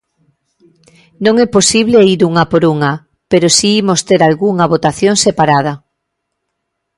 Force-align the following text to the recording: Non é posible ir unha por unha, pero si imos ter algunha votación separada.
Non 1.25 1.35
é 1.45 1.47
posible 1.55 1.99
ir 2.13 2.19
unha 2.29 2.43
por 2.51 2.63
unha, 2.73 2.91
pero 3.31 3.47
si 3.57 3.67
imos 3.81 3.99
ter 4.09 4.19
algunha 4.23 4.69
votación 4.73 5.15
separada. 5.25 5.73